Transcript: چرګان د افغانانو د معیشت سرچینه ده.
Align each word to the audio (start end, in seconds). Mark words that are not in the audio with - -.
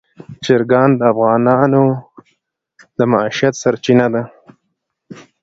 چرګان 0.43 0.89
د 0.99 1.01
افغانانو 1.13 1.83
د 2.97 2.99
معیشت 3.11 3.53
سرچینه 3.63 4.07
ده. 4.13 4.23